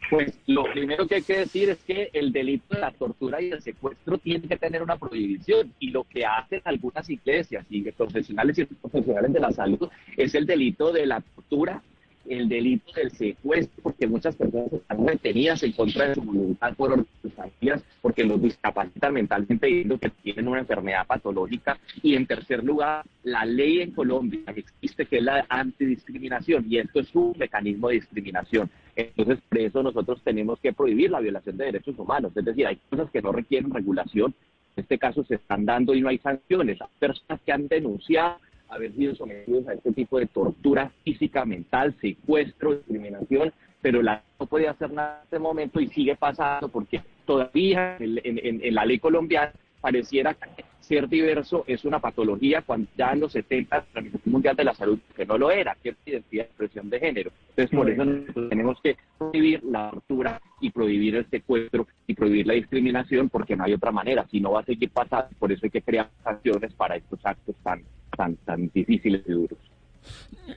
[0.10, 3.50] Pues lo primero que hay que decir es que el delito de la tortura y
[3.50, 8.60] el secuestro tiene que tener una prohibición y lo que hacen algunas iglesias y profesionales
[8.60, 11.82] y profesionales de la salud es el delito de la tortura
[12.28, 17.06] el delito del secuestro, porque muchas personas están retenidas en contra de su voluntad por
[17.36, 21.78] familias, porque los discapacitan mentalmente diciendo que tienen una enfermedad patológica.
[22.02, 27.00] Y en tercer lugar, la ley en Colombia existe que es la antidiscriminación, y esto
[27.00, 28.70] es un mecanismo de discriminación.
[28.96, 32.32] Entonces, por eso nosotros tenemos que prohibir la violación de derechos humanos.
[32.36, 34.34] Es decir, hay cosas que no requieren regulación.
[34.76, 36.82] En este caso se están dando y no hay sanciones.
[36.82, 38.38] Hay personas que han denunciado
[38.70, 44.46] haber sido sometidos a este tipo de tortura física, mental, secuestro, discriminación, pero la no
[44.48, 49.54] puede hacer nada en este momento y sigue pasando porque todavía en, la ley colombiana
[49.80, 54.56] pareciera que ser diverso es una patología cuando ya en los 70 la Organización Mundial
[54.56, 57.32] de la Salud que no lo era, que es identidad de expresión de género.
[57.50, 58.04] Entonces por eso
[58.50, 63.64] tenemos que prohibir la tortura y prohibir el secuestro y prohibir la discriminación porque no
[63.64, 66.74] hay otra manera, si no va a seguir pasando, por eso hay que crear sanciones
[66.74, 67.84] para estos actos tan
[68.16, 69.58] tan, tan difíciles y duros.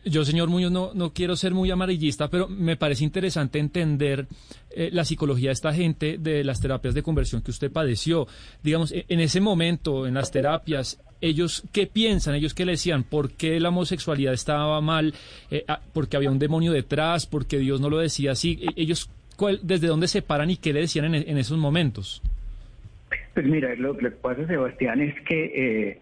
[0.05, 4.27] Yo, señor Muñoz, no, no quiero ser muy amarillista, pero me parece interesante entender
[4.71, 8.27] eh, la psicología de esta gente de las terapias de conversión que usted padeció.
[8.63, 13.03] Digamos, e, en ese momento, en las terapias, ellos qué piensan, ellos qué le decían,
[13.03, 15.15] por qué la homosexualidad estaba mal,
[15.51, 18.61] eh, ah, porque había un demonio detrás, porque Dios no lo decía así.
[18.63, 19.11] E, ellos,
[19.63, 22.23] ¿desde dónde se paran y qué le decían en, esos momentos?
[23.33, 25.45] Pues mira, lo, que pasa, Sebastián, es que
[25.91, 26.01] eh,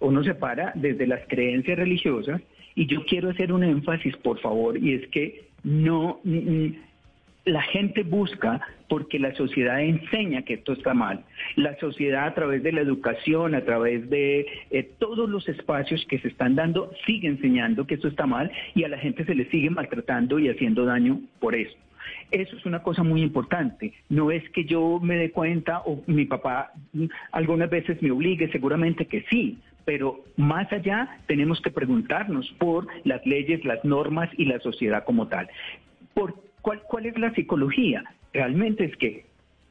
[0.00, 2.40] uno se para desde las creencias religiosas
[2.74, 6.20] y yo quiero hacer un énfasis, por favor, y es que no
[7.44, 11.24] la gente busca porque la sociedad enseña que esto está mal.
[11.56, 16.18] La sociedad a través de la educación, a través de eh, todos los espacios que
[16.18, 19.50] se están dando, sigue enseñando que esto está mal y a la gente se le
[19.50, 21.76] sigue maltratando y haciendo daño por eso.
[22.30, 23.92] Eso es una cosa muy importante.
[24.08, 26.72] No es que yo me dé cuenta o mi papá
[27.32, 29.58] algunas veces me obligue, seguramente que sí,
[29.88, 35.28] pero más allá tenemos que preguntarnos por las leyes, las normas y la sociedad como
[35.28, 35.48] tal.
[36.12, 38.04] ¿Por cuál, ¿Cuál es la psicología?
[38.34, 39.24] Realmente es que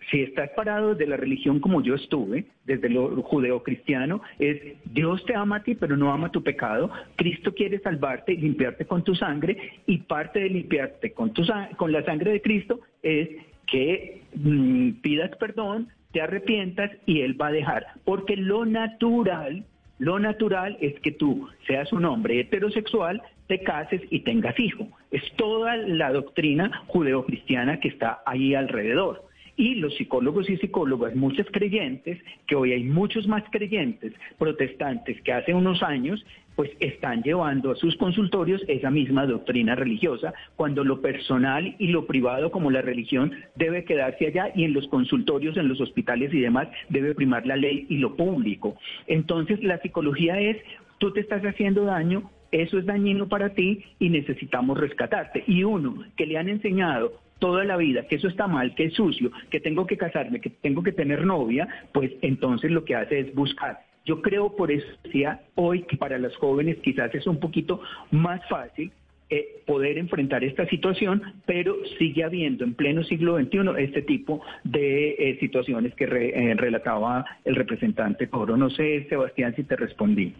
[0.09, 5.35] si estás parado desde la religión como yo estuve, desde lo judeocristiano, es Dios te
[5.35, 6.89] ama a ti, pero no ama tu pecado.
[7.15, 11.43] Cristo quiere salvarte y limpiarte con tu sangre, y parte de limpiarte con, tu,
[11.75, 13.29] con la sangre de Cristo es
[13.67, 17.85] que mm, pidas perdón, te arrepientas y Él va a dejar.
[18.03, 19.63] Porque lo natural
[19.99, 24.87] lo natural es que tú seas un hombre heterosexual, te cases y tengas hijo.
[25.11, 29.25] Es toda la doctrina judeocristiana que está ahí alrededor.
[29.55, 35.33] Y los psicólogos y psicólogas, muchos creyentes, que hoy hay muchos más creyentes protestantes que
[35.33, 36.23] hace unos años,
[36.57, 42.07] pues están llevando a sus consultorios esa misma doctrina religiosa, cuando lo personal y lo
[42.07, 46.39] privado como la religión debe quedarse allá y en los consultorios, en los hospitales y
[46.39, 48.75] demás debe primar la ley y lo público.
[49.05, 50.57] Entonces la psicología es,
[50.97, 55.43] tú te estás haciendo daño, eso es dañino para ti y necesitamos rescatarte.
[55.45, 58.95] Y uno que le han enseñado toda la vida, que eso está mal, que es
[58.95, 63.19] sucio, que tengo que casarme, que tengo que tener novia, pues entonces lo que hace
[63.19, 63.86] es buscar.
[64.07, 68.39] Yo creo por eso decía hoy que para los jóvenes quizás es un poquito más
[68.47, 68.89] fácil
[69.29, 75.09] eh, poder enfrentar esta situación, pero sigue habiendo en pleno siglo XXI este tipo de
[75.09, 78.55] eh, situaciones que eh, relataba el representante Coro.
[78.55, 80.33] No sé, Sebastián, si te respondí.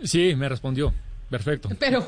[0.00, 0.94] Sí, me respondió.
[1.32, 1.70] Perfecto.
[1.78, 2.06] Pero,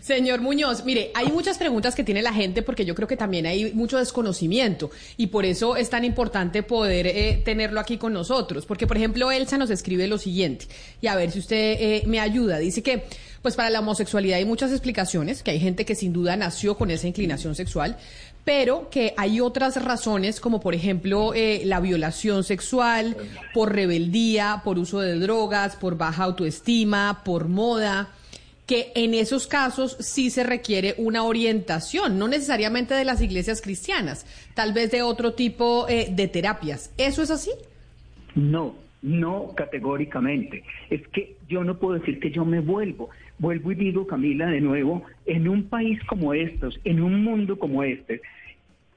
[0.00, 3.46] señor Muñoz, mire, hay muchas preguntas que tiene la gente porque yo creo que también
[3.46, 8.66] hay mucho desconocimiento y por eso es tan importante poder eh, tenerlo aquí con nosotros.
[8.66, 10.66] Porque, por ejemplo, Elsa nos escribe lo siguiente,
[11.00, 12.58] y a ver si usted eh, me ayuda.
[12.58, 13.04] Dice que,
[13.42, 16.90] pues para la homosexualidad hay muchas explicaciones, que hay gente que sin duda nació con
[16.90, 17.96] esa inclinación sexual,
[18.44, 23.16] pero que hay otras razones, como por ejemplo eh, la violación sexual,
[23.54, 28.10] por rebeldía, por uso de drogas, por baja autoestima, por moda
[28.66, 34.26] que en esos casos sí se requiere una orientación, no necesariamente de las iglesias cristianas,
[34.54, 36.92] tal vez de otro tipo eh, de terapias.
[36.96, 37.50] ¿Eso es así?
[38.34, 40.64] No, no categóricamente.
[40.88, 43.10] Es que yo no puedo decir que yo me vuelvo.
[43.38, 47.82] Vuelvo y digo, Camila, de nuevo, en un país como estos, en un mundo como
[47.82, 48.22] este,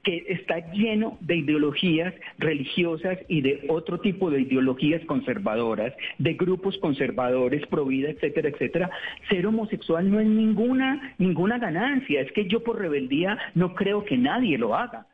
[0.08, 6.78] que está lleno de ideologías religiosas y de otro tipo de ideologías conservadoras, de grupos
[6.78, 8.90] conservadores, pro vida, etcétera, etcétera,
[9.28, 12.22] ser homosexual no es ninguna, ninguna ganancia.
[12.22, 15.04] Es que yo por rebeldía no creo que nadie lo haga.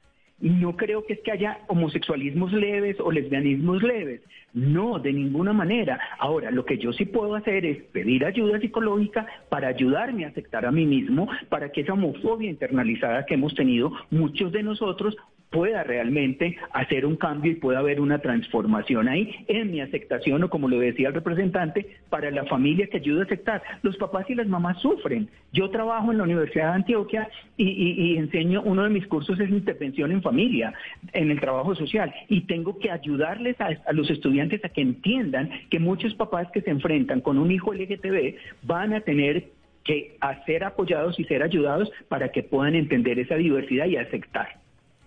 [0.45, 4.21] No creo que es que haya homosexualismos leves o lesbianismos leves.
[4.53, 5.99] No, de ninguna manera.
[6.19, 10.67] Ahora, lo que yo sí puedo hacer es pedir ayuda psicológica para ayudarme a aceptar
[10.67, 15.17] a mí mismo, para que esa homofobia internalizada que hemos tenido muchos de nosotros
[15.55, 20.51] pueda realmente hacer un cambio y pueda haber una transformación ahí en mi aceptación o
[20.51, 23.63] como lo decía el representante, para la familia que ayuda a aceptar.
[23.83, 25.29] Los papás y las mamás sufren.
[25.53, 30.11] Yo trabajo en la Universidad de Antioquia y, enseño, uno de mis cursos es intervención
[30.11, 30.75] en familia,
[31.13, 35.79] en el trabajo social, y tengo que ayudarles a, los estudiantes a que entiendan que
[35.79, 39.51] muchos papás que se enfrentan con un hijo LGTB van a tener
[39.85, 44.64] que ser apoyados y ser ayudados para que puedan entender esa diversidad y aceptar.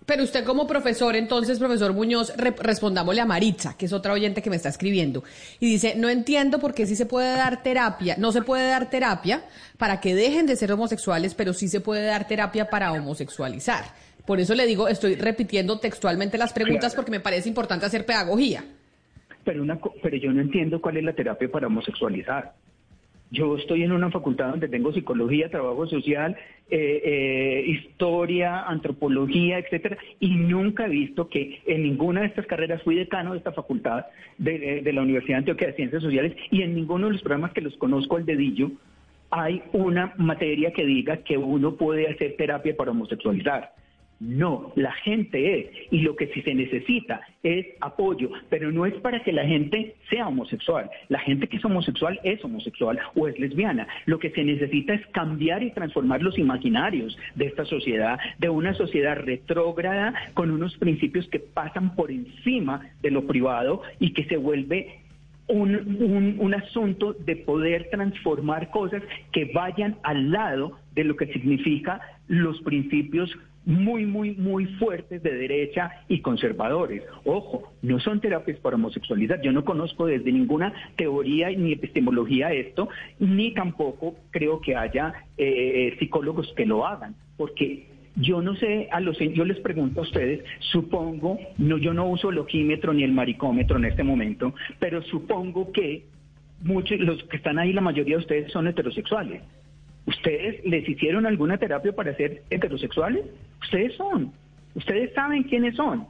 [0.08, 4.48] Pero usted como profesor, entonces, profesor Muñoz, respondámosle a Maritza, que es otra oyente que
[4.48, 5.22] me está escribiendo,
[5.60, 8.88] y dice, no entiendo por qué sí se puede dar terapia, no se puede dar
[8.88, 9.42] terapia
[9.76, 13.84] para que dejen de ser homosexuales, pero sí se puede dar terapia para homosexualizar.
[14.24, 18.64] Por eso le digo, estoy repitiendo textualmente las preguntas porque me parece importante hacer pedagogía.
[19.44, 22.54] Pero, una, pero yo no entiendo cuál es la terapia para homosexualizar.
[23.30, 26.34] Yo estoy en una facultad donde tengo psicología, trabajo social,
[26.70, 32.82] eh, eh, historia, antropología, etcétera, y nunca he visto que en ninguna de estas carreras
[32.82, 34.06] fui decano de esta facultad
[34.38, 37.76] de, la Universidad Antioquia de Ciencias Sociales y en ninguno de los programas que los
[37.76, 38.70] conozco al dedillo
[39.30, 43.72] hay una materia que diga que uno puede hacer terapia para homosexualizar.
[44.20, 48.94] No, la gente es, y lo que sí se necesita es apoyo, pero no es
[48.94, 50.90] para que la gente sea homosexual.
[51.08, 53.86] La gente que es homosexual es homosexual o es lesbiana.
[54.06, 58.74] Lo que se necesita es cambiar y transformar los imaginarios de esta sociedad, de una
[58.74, 64.36] sociedad retrógrada con unos principios que pasan por encima de lo privado y que se
[64.36, 64.98] vuelve
[65.48, 69.02] un, un, asunto de poder transformar cosas
[69.32, 73.34] que vayan al lado de lo que significa los principios
[73.68, 77.02] muy, muy, muy fuertes de derecha y conservadores.
[77.24, 79.42] Ojo, no son terapias para homosexualidad.
[79.42, 85.94] Yo no conozco desde ninguna teoría ni epistemología esto, ni tampoco creo que haya eh,
[85.98, 90.42] psicólogos que lo hagan, porque yo no sé, a los, yo les pregunto a ustedes,
[90.60, 95.72] supongo, no, yo no uso el ojímetro ni el maricómetro en este momento, pero supongo
[95.72, 96.06] que
[96.62, 99.42] muchos, los que están ahí, la mayoría de ustedes son heterosexuales.
[100.08, 103.26] ¿Ustedes les hicieron alguna terapia para ser heterosexuales?
[103.60, 104.32] Ustedes son.
[104.74, 106.06] Ustedes saben quiénes son.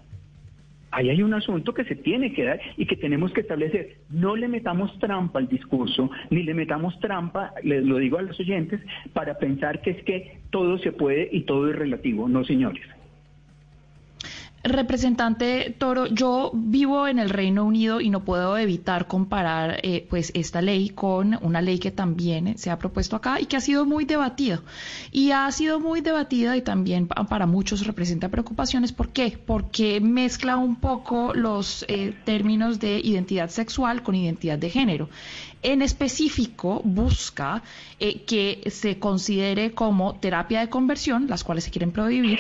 [0.92, 3.96] Ahí hay un asunto que se tiene que dar y que tenemos que establecer.
[4.08, 8.38] No le metamos trampa al discurso, ni le metamos trampa, les lo digo a los
[8.38, 8.80] oyentes,
[9.14, 12.28] para pensar que es que todo se puede y todo es relativo.
[12.28, 12.86] No, señores.
[14.68, 20.30] Representante Toro, yo vivo en el Reino Unido y no puedo evitar comparar eh, pues
[20.34, 23.84] esta ley con una ley que también se ha propuesto acá y que ha sido
[23.84, 24.62] muy debatida.
[25.12, 28.92] Y ha sido muy debatida y también para muchos representa preocupaciones.
[28.92, 29.38] ¿Por qué?
[29.44, 35.08] Porque mezcla un poco los eh, términos de identidad sexual con identidad de género.
[35.62, 37.62] En específico, busca
[37.98, 42.38] eh, que se considere como terapia de conversión, las cuales se quieren prohibir.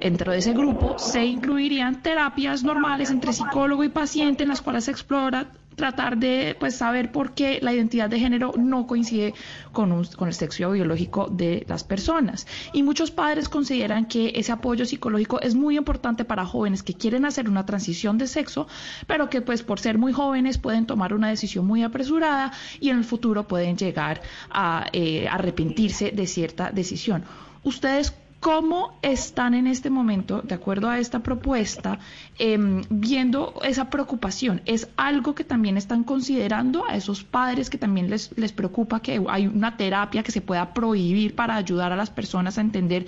[0.00, 4.84] Dentro de ese grupo se incluirían terapias normales entre psicólogo y paciente, en las cuales
[4.84, 9.34] se explora tratar de pues saber por qué la identidad de género no coincide
[9.72, 12.46] con, con el sexo biológico de las personas.
[12.72, 17.24] Y muchos padres consideran que ese apoyo psicológico es muy importante para jóvenes que quieren
[17.24, 18.68] hacer una transición de sexo,
[19.06, 22.98] pero que pues por ser muy jóvenes pueden tomar una decisión muy apresurada y en
[22.98, 27.24] el futuro pueden llegar a eh, arrepentirse de cierta decisión.
[27.62, 31.98] ¿Ustedes ¿Cómo están en este momento, de acuerdo a esta propuesta,
[32.38, 34.62] em, viendo esa preocupación?
[34.64, 39.22] ¿Es algo que también están considerando a esos padres que también les, les preocupa que
[39.28, 43.04] hay una terapia que se pueda prohibir para ayudar a las personas a entender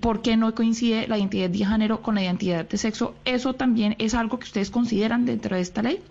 [0.00, 3.14] por qué no coincide la identidad de género con la identidad de sexo?
[3.24, 6.02] ¿Eso también es algo que ustedes consideran dentro de esta ley?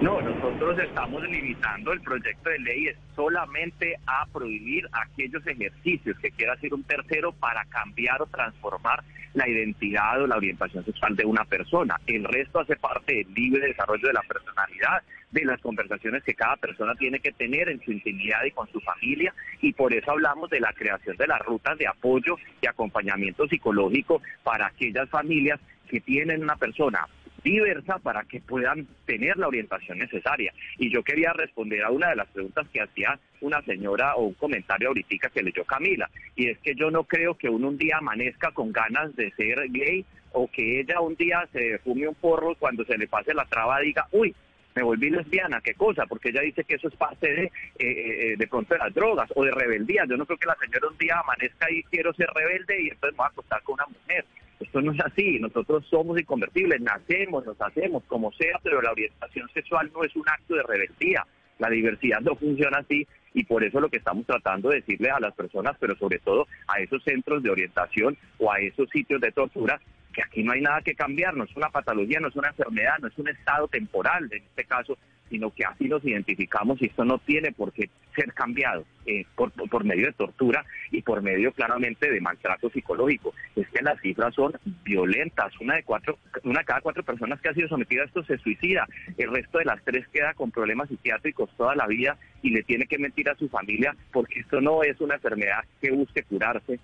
[0.00, 6.54] No, nosotros estamos limitando el proyecto de ley solamente a prohibir aquellos ejercicios que quiera
[6.54, 11.44] hacer un tercero para cambiar o transformar la identidad o la orientación sexual de una
[11.44, 12.00] persona.
[12.06, 16.56] El resto hace parte del libre desarrollo de la personalidad, de las conversaciones que cada
[16.56, 20.48] persona tiene que tener en su intimidad y con su familia y por eso hablamos
[20.48, 26.00] de la creación de las rutas de apoyo y acompañamiento psicológico para aquellas familias que
[26.00, 27.06] tienen una persona
[27.42, 30.52] diversa para que puedan tener la orientación necesaria.
[30.78, 34.34] Y yo quería responder a una de las preguntas que hacía una señora o un
[34.34, 37.98] comentario ahorita que leyó Camila, y es que yo no creo que uno un día
[37.98, 42.54] amanezca con ganas de ser gay o que ella un día se fume un porro
[42.54, 44.34] cuando se le pase la traba diga, uy,
[44.74, 48.34] me volví lesbiana, qué cosa, porque ella dice que eso es parte de eh, eh,
[48.36, 50.04] de pronto de las drogas o de rebeldía.
[50.08, 53.12] Yo no creo que la señora un día amanezca y quiero ser rebelde y entonces
[53.12, 54.24] me voy a acostar con una mujer.
[54.60, 59.48] Esto no es así, nosotros somos inconvertibles, nacemos, nos hacemos como sea, pero la orientación
[59.54, 61.26] sexual no es un acto de rebeldía.
[61.58, 65.20] La diversidad no funciona así y por eso lo que estamos tratando de decirle a
[65.20, 69.32] las personas, pero sobre todo a esos centros de orientación o a esos sitios de
[69.32, 69.80] tortura,
[70.12, 72.98] que aquí no hay nada que cambiar, no es una patología, no es una enfermedad,
[73.00, 74.98] no es un estado temporal en este caso,
[75.30, 79.52] sino que así nos identificamos y esto no tiene por qué ser cambiado eh, por,
[79.52, 83.32] por, medio de tortura y por medio claramente de maltrato psicológico.
[83.54, 84.52] Es que las cifras son
[84.82, 85.52] violentas.
[85.60, 88.38] Una de cuatro, una de cada cuatro personas que ha sido sometida a esto se
[88.38, 88.86] suicida.
[89.16, 92.86] El resto de las tres queda con problemas psiquiátricos toda la vida y le tiene
[92.86, 96.80] que mentir a su familia porque esto no es una enfermedad que busque curarse,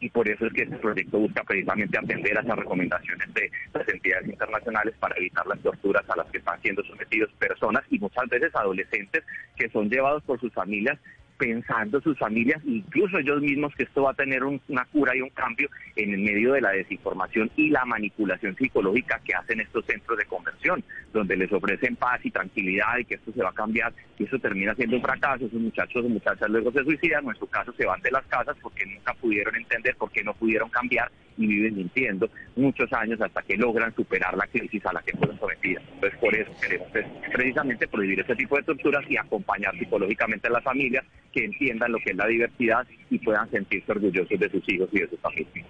[0.00, 3.88] y por eso es que este proyecto busca precisamente atender a esas recomendaciones de las
[3.88, 8.28] entidades internacionales para evitar las torturas a las que están siendo sometidos personas y muchas
[8.28, 9.24] veces adolescentes
[9.56, 10.98] que son llevados por sus familias
[11.36, 15.30] pensando sus familias, incluso ellos mismos, que esto va a tener una cura y un
[15.30, 20.18] cambio en el medio de la desinformación y la manipulación psicológica que hacen estos centros
[20.18, 20.82] de conversión,
[21.12, 24.38] donde les ofrecen paz y tranquilidad y que esto se va a cambiar y eso
[24.38, 25.46] termina siendo un fracaso.
[25.46, 28.56] Esos muchachos o muchachas luego se suicidan, en nuestro caso se van de las casas
[28.62, 33.56] porque nunca pudieron entender, porque no pudieron cambiar y viven mintiendo muchos años hasta que
[33.56, 35.82] logran superar la crisis a la que fueron sometidas.
[35.94, 40.50] Entonces, por eso queremos pues, precisamente prohibir este tipo de torturas y acompañar psicológicamente a
[40.50, 44.68] las familias que entiendan lo que es la diversidad y puedan sentirse orgullosos de sus
[44.68, 45.66] hijos y de sus familias.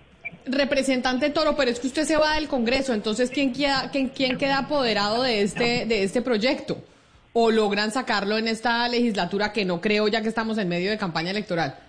[0.46, 4.38] Representante Toro, pero es que usted se va del Congreso, entonces ¿quién queda, quién, quién
[4.38, 6.84] queda apoderado de este, de este proyecto?
[7.32, 10.98] ¿O logran sacarlo en esta legislatura que no creo ya que estamos en medio de
[10.98, 11.85] campaña electoral?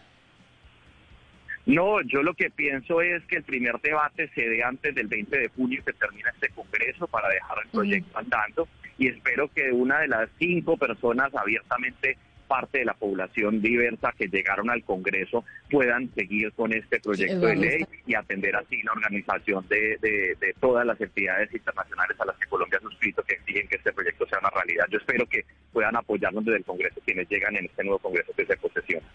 [1.68, 5.38] No, yo lo que pienso es que el primer debate se dé antes del 20
[5.38, 10.00] de junio que termina este Congreso para dejar el proyecto andando y espero que una
[10.00, 16.10] de las cinco personas abiertamente parte de la población diversa que llegaron al Congreso puedan
[16.16, 21.00] seguir con este proyecto de ley y atender así la organización de, de, todas las
[21.02, 24.50] entidades internacionales a las que Colombia ha suscrito que exigen que este proyecto sea una
[24.52, 24.86] realidad.
[24.90, 25.44] Yo espero que
[25.74, 29.06] puedan apoyarnos desde el Congreso quienes llegan en este nuevo Congreso que se posesiona.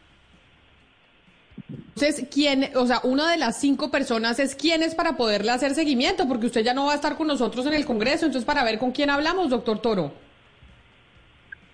[1.68, 5.74] Entonces, ¿quién, o sea, una de las cinco personas es quién es para poderle hacer
[5.74, 6.26] seguimiento?
[6.26, 8.78] Porque usted ya no va a estar con nosotros en el Congreso, entonces para ver
[8.78, 10.12] con quién hablamos, doctor Toro.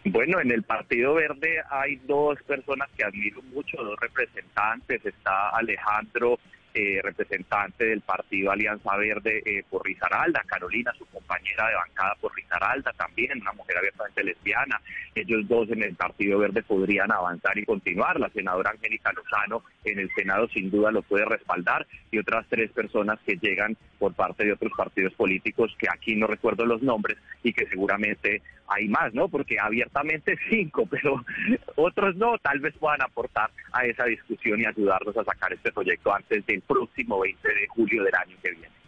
[0.04, 5.04] Bueno, en el Partido Verde hay dos personas que admiro mucho, dos representantes.
[5.04, 6.38] Está Alejandro,
[6.78, 12.32] eh, representante del Partido Alianza Verde eh, por Risaralda, Carolina, su compañera de bancada por
[12.36, 14.80] Risaralda, también una mujer abiertamente lesbiana.
[15.12, 18.20] Ellos dos en el Partido Verde podrían avanzar y continuar.
[18.20, 22.70] La senadora Angélica Lozano en el Senado sin duda lo puede respaldar y otras tres
[22.70, 27.18] personas que llegan por parte de otros partidos políticos que aquí no recuerdo los nombres
[27.42, 29.28] y que seguramente hay más, ¿no?
[29.28, 31.24] Porque abiertamente cinco, pero
[31.76, 36.12] otros no, tal vez puedan aportar a esa discusión y ayudarnos a sacar este proyecto
[36.14, 38.78] antes del próximo 20 de julio del año que viene.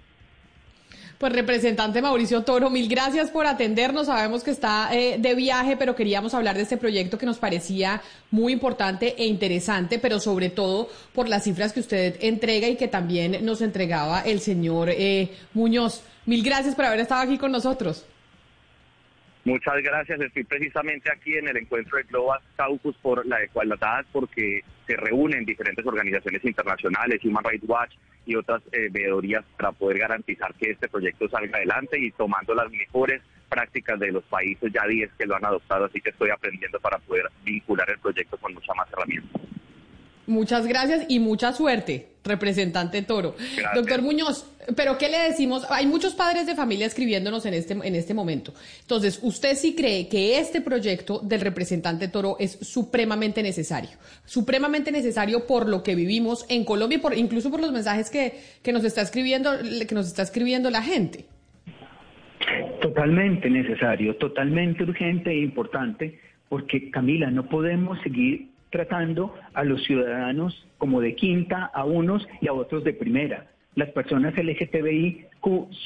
[1.20, 4.06] Pues representante Mauricio Toro, mil gracias por atendernos.
[4.06, 8.00] Sabemos que está eh, de viaje, pero queríamos hablar de este proyecto que nos parecía
[8.30, 12.88] muy importante e interesante, pero sobre todo por las cifras que usted entrega y que
[12.88, 16.02] también nos entregaba el señor eh, Muñoz.
[16.24, 18.06] Mil gracias por haber estado aquí con nosotros.
[19.50, 20.20] Muchas gracias.
[20.20, 25.44] Estoy precisamente aquí en el encuentro de Global Caucus por la igualdad, porque se reúnen
[25.44, 27.92] diferentes organizaciones internacionales, Human Rights Watch
[28.26, 32.70] y otras eh, veedorías para poder garantizar que este proyecto salga adelante y tomando las
[32.70, 36.78] mejores prácticas de los países, ya 10 que lo han adoptado, así que estoy aprendiendo
[36.78, 39.49] para poder vincular el proyecto con mucha más herramientas.
[40.26, 43.34] Muchas gracias y mucha suerte, representante Toro.
[43.74, 44.46] Doctor Muñoz,
[44.76, 45.66] pero ¿qué le decimos?
[45.70, 48.52] Hay muchos padres de familia escribiéndonos en este, en este momento.
[48.82, 53.90] Entonces, ¿usted sí cree que este proyecto del representante Toro es supremamente necesario?
[54.24, 58.34] Supremamente necesario por lo que vivimos en Colombia y por, incluso por los mensajes que,
[58.62, 59.50] que, nos está escribiendo,
[59.88, 61.24] que nos está escribiendo la gente.
[62.80, 70.66] Totalmente necesario, totalmente urgente e importante, porque Camila, no podemos seguir tratando a los ciudadanos
[70.78, 73.46] como de quinta, a unos y a otros de primera.
[73.74, 75.26] Las personas LGTBI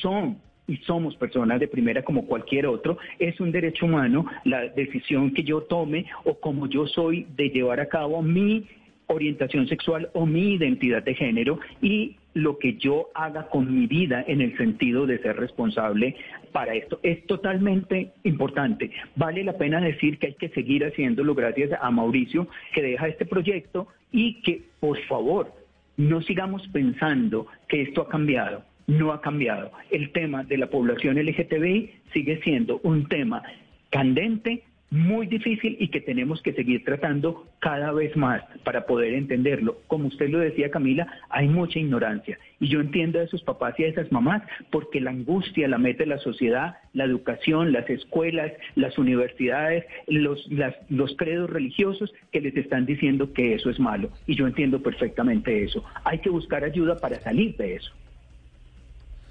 [0.00, 5.32] son y somos personas de primera como cualquier otro, es un derecho humano la decisión
[5.32, 8.66] que yo tome o como yo soy de llevar a cabo mi
[9.06, 14.24] orientación sexual o mi identidad de género y lo que yo haga con mi vida
[14.26, 16.16] en el sentido de ser responsable
[16.52, 17.00] para esto.
[17.02, 18.90] Es totalmente importante.
[19.16, 23.24] Vale la pena decir que hay que seguir haciéndolo gracias a Mauricio que deja este
[23.24, 25.52] proyecto y que, por favor,
[25.96, 28.64] no sigamos pensando que esto ha cambiado.
[28.86, 29.70] No ha cambiado.
[29.90, 33.42] El tema de la población LGTBI sigue siendo un tema
[33.90, 39.78] candente, muy difícil y que tenemos que seguir tratando cada vez más para poder entenderlo.
[39.88, 43.84] Como usted lo decía, Camila, hay mucha ignorancia y yo entiendo a esos papás y
[43.84, 48.96] a esas mamás porque la angustia la mete la sociedad, la educación, las escuelas, las
[48.96, 50.48] universidades, los,
[50.88, 55.64] los credos religiosos que les están diciendo que eso es malo y yo entiendo perfectamente
[55.64, 55.84] eso.
[56.04, 57.92] Hay que buscar ayuda para salir de eso.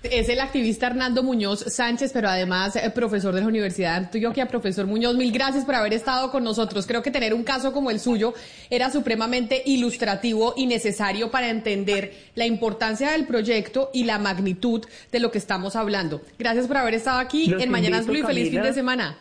[0.04, 4.47] Es el activista Hernando Muñoz Sánchez, pero además eh, profesor de la Universidad de Antioquia.
[4.47, 6.86] Profesor Muñoz, mil gracias por haber estado con nosotros.
[6.86, 8.34] Creo que tener un caso como el suyo
[8.70, 15.20] era supremamente ilustrativo y necesario para entender la importancia del proyecto y la magnitud de
[15.22, 16.22] lo que estamos hablando.
[16.38, 19.18] Gracias por haber estado aquí en Mañanas Blue y feliz fin de semana.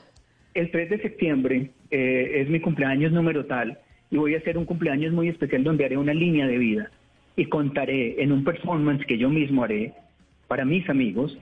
[0.52, 3.78] El 3 de septiembre eh, es mi cumpleaños número tal
[4.10, 6.90] y voy a hacer un cumpleaños muy especial donde haré una línea de vida
[7.36, 9.94] y contaré en un performance que yo mismo haré
[10.52, 11.34] para mis amigos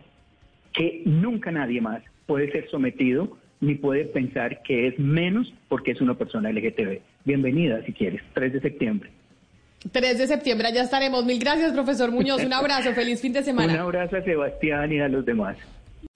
[0.72, 6.00] que nunca nadie más puede ser sometido ni puede pensar que es menos porque es
[6.00, 7.00] una persona LGTB.
[7.24, 9.11] Bienvenida, si quieres, 3 de septiembre.
[9.90, 11.24] 3 de septiembre, ya estaremos.
[11.24, 12.44] Mil gracias, profesor Muñoz.
[12.44, 13.72] Un abrazo, feliz fin de semana.
[13.72, 15.56] Un abrazo a Sebastián y a los demás.